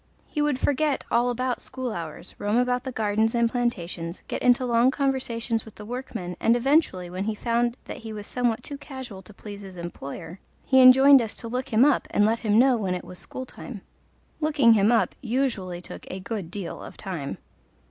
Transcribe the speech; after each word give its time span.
He 0.27 0.41
would 0.41 0.57
forget 0.57 1.03
all 1.11 1.29
about 1.29 1.61
school 1.61 1.91
hours, 1.93 2.33
roam 2.39 2.57
about 2.57 2.85
the 2.85 2.91
gardens 2.91 3.35
and 3.35 3.47
plantations, 3.47 4.23
get 4.27 4.41
into 4.41 4.65
long 4.65 4.89
conversations 4.89 5.63
with 5.63 5.75
the 5.75 5.85
workmen, 5.85 6.35
and 6.39 6.55
eventually, 6.55 7.07
when 7.07 7.25
he 7.25 7.35
found 7.35 7.77
that 7.85 7.97
he 7.97 8.11
was 8.11 8.25
somewhat 8.25 8.63
too 8.63 8.79
casual 8.79 9.21
to 9.21 9.31
please 9.31 9.61
his 9.61 9.77
employer, 9.77 10.39
he 10.65 10.81
enjoined 10.81 11.21
us 11.21 11.35
to 11.35 11.47
"look 11.47 11.69
him 11.69 11.85
up" 11.85 12.07
and 12.09 12.25
let 12.25 12.39
him 12.39 12.57
know 12.57 12.77
when 12.77 12.95
it 12.95 13.05
was 13.05 13.19
school 13.19 13.45
time. 13.45 13.81
Looking 14.39 14.73
him 14.73 14.91
up 14.91 15.13
usually 15.21 15.81
took 15.83 16.07
a 16.09 16.19
good 16.19 16.49
deal 16.49 16.81
of 16.81 16.97
time. 16.97 17.37